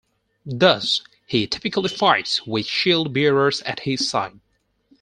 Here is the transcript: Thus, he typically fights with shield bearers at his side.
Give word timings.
Thus, 0.47 1.01
he 1.27 1.45
typically 1.45 1.87
fights 1.87 2.47
with 2.47 2.65
shield 2.65 3.13
bearers 3.13 3.61
at 3.61 3.81
his 3.81 4.09
side. 4.09 4.39